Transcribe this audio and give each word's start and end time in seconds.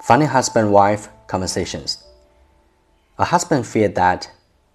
Funny 0.00 0.24
husband 0.24 0.72
wife 0.72 1.10
conversations. 1.26 2.02
A 3.18 3.24
husband 3.26 3.66
feared 3.66 3.96
that 3.96 4.30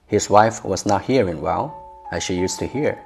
his 0.05 0.29
wife 0.29 0.63
was 0.63 0.85
not 0.85 1.05
hearing 1.05 1.41
well 1.41 2.05
as 2.11 2.21
she 2.21 2.35
used 2.35 2.59
to 2.59 2.67
hear. 2.67 3.03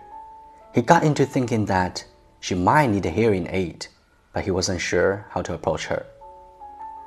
He 0.75 0.81
got 0.81 1.03
into 1.05 1.25
thinking 1.25 1.65
that 1.67 2.03
she 2.41 2.55
might 2.55 2.87
need 2.87 3.05
a 3.05 3.09
hearing 3.09 3.47
aid, 3.49 3.87
but 4.33 4.43
he 4.43 4.51
wasn't 4.51 4.81
sure 4.81 5.25
how 5.29 5.41
to 5.43 5.53
approach 5.53 5.85
her. 5.85 6.05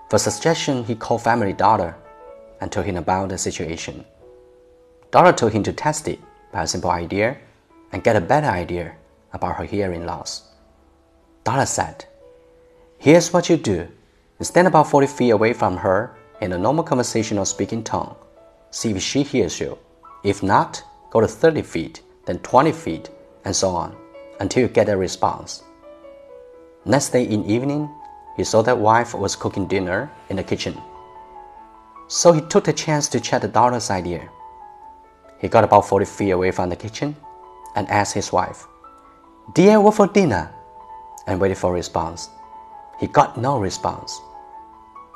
For 0.08 0.18
suggestion, 0.18 0.82
he 0.84 0.94
called 0.94 1.22
family 1.22 1.52
doctor 1.52 1.94
and 2.62 2.72
told 2.72 2.86
him 2.86 2.96
about 2.96 3.28
the 3.28 3.36
situation. 3.36 4.06
Doctor 5.10 5.32
told 5.32 5.52
him 5.52 5.62
to 5.64 5.74
test 5.74 6.08
it 6.08 6.20
by 6.52 6.62
a 6.62 6.66
simple 6.66 6.90
idea 6.90 7.36
and 7.92 8.02
get 8.02 8.16
a 8.16 8.20
better 8.20 8.46
idea 8.48 8.94
about 9.34 9.56
her 9.56 9.64
hearing 9.64 10.06
loss. 10.06 10.48
Doctor 11.44 11.66
said, 11.66 12.06
Here's 12.96 13.30
what 13.30 13.50
you 13.50 13.58
do. 13.58 13.88
Stand 14.44 14.66
about 14.66 14.88
40 14.88 15.06
feet 15.06 15.30
away 15.30 15.52
from 15.52 15.76
her 15.76 16.16
in 16.40 16.52
a 16.52 16.58
normal 16.58 16.84
conversational 16.84 17.44
speaking 17.44 17.84
tone. 17.84 18.14
See 18.70 18.90
if 18.90 19.02
she 19.02 19.22
hears 19.22 19.60
you. 19.60 19.78
If 20.24 20.42
not, 20.42 20.82
go 21.10 21.20
to 21.20 21.28
30 21.28 21.62
feet, 21.62 22.02
then 22.26 22.38
20 22.38 22.72
feet, 22.72 23.10
and 23.44 23.54
so 23.54 23.70
on, 23.70 23.96
until 24.40 24.62
you 24.62 24.68
get 24.68 24.88
a 24.88 24.96
response. 24.96 25.62
Next 26.84 27.10
day 27.10 27.24
in 27.24 27.44
evening, 27.44 27.88
he 28.36 28.44
saw 28.44 28.62
that 28.62 28.78
wife 28.78 29.14
was 29.14 29.36
cooking 29.36 29.66
dinner 29.68 30.10
in 30.30 30.36
the 30.36 30.42
kitchen. 30.42 30.80
So 32.08 32.32
he 32.32 32.40
took 32.40 32.64
the 32.64 32.72
chance 32.72 33.08
to 33.08 33.20
check 33.20 33.42
the 33.42 33.48
daughter's 33.48 33.90
idea. 33.90 34.28
He 35.40 35.48
got 35.48 35.64
about 35.64 35.86
40 35.86 36.04
feet 36.06 36.30
away 36.30 36.50
from 36.50 36.70
the 36.70 36.76
kitchen 36.76 37.16
and 37.76 37.88
asked 37.88 38.14
his 38.14 38.32
wife, 38.32 38.66
Dear, 39.54 39.80
what 39.80 39.94
for 39.94 40.06
dinner? 40.06 40.50
and 41.26 41.40
waited 41.40 41.58
for 41.58 41.70
a 41.70 41.74
response. 41.74 42.30
He 42.98 43.06
got 43.06 43.36
no 43.36 43.58
response. 43.58 44.20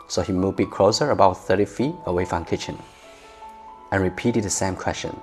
So 0.08 0.22
he 0.22 0.32
moved 0.32 0.60
a 0.60 0.64
bit 0.64 0.70
closer, 0.70 1.10
about 1.10 1.38
30 1.38 1.64
feet 1.64 1.94
away 2.06 2.24
from 2.24 2.44
kitchen, 2.44 2.78
and 3.90 4.02
repeated 4.02 4.44
the 4.44 4.50
same 4.50 4.76
question. 4.76 5.18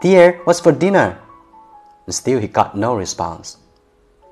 Dear, 0.00 0.40
what's 0.44 0.60
for 0.60 0.72
dinner? 0.72 1.18
And 2.06 2.14
still 2.14 2.40
he 2.40 2.48
got 2.48 2.76
no 2.76 2.96
response. 2.96 3.58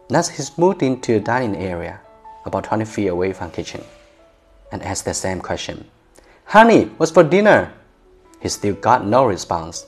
Next 0.08 0.28
he 0.30 0.42
moved 0.60 0.82
into 0.82 1.14
the 1.14 1.20
dining 1.20 1.56
area, 1.56 2.00
about 2.44 2.64
20 2.64 2.84
feet 2.84 3.08
away 3.08 3.32
from 3.32 3.50
kitchen, 3.50 3.82
and 4.72 4.82
asked 4.82 5.04
the 5.04 5.14
same 5.14 5.40
question. 5.40 5.84
Honey, 6.44 6.84
what's 6.96 7.12
for 7.12 7.24
dinner? 7.24 7.72
He 8.40 8.48
still 8.48 8.74
got 8.74 9.04
no 9.04 9.24
response. 9.26 9.86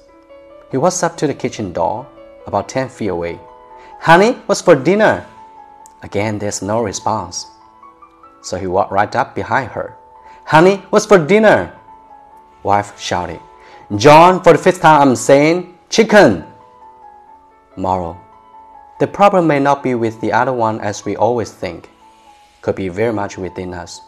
He 0.71 0.77
was 0.77 1.03
up 1.03 1.17
to 1.19 1.27
the 1.27 1.35
kitchen 1.35 1.73
door, 1.73 2.07
about 2.47 2.69
10 2.69 2.89
feet 2.89 3.09
away. 3.09 3.39
Honey, 4.01 4.33
what's 4.47 4.61
for 4.61 4.75
dinner? 4.75 5.27
Again, 6.03 6.39
there's 6.39 6.63
no 6.63 6.83
response. 6.83 7.47
So 8.43 8.57
he 8.57 8.67
walked 8.67 8.93
right 8.93 9.15
up 9.15 9.35
behind 9.35 9.71
her. 9.73 9.97
Honey, 10.45 10.77
what's 10.91 11.07
for 11.07 11.19
dinner? 11.19 11.77
Wife 12.63 12.99
shouted. 12.99 13.41
John, 13.97 14.43
for 14.43 14.53
the 14.53 14.59
fifth 14.59 14.81
time 14.81 15.09
I'm 15.09 15.17
saying, 15.17 15.79
chicken. 15.89 16.45
Moral. 17.77 18.19
The 19.01 19.07
problem 19.07 19.47
may 19.47 19.61
not 19.61 19.83
be 19.83 19.95
with 19.95 20.21
the 20.21 20.33
other 20.33 20.53
one 20.53 20.81
as 20.81 21.05
we 21.05 21.17
always 21.17 21.53
think. 21.53 21.91
Could 22.63 22.75
be 22.75 22.89
very 22.89 23.13
much 23.13 23.39
within 23.39 23.73
us. 23.73 24.01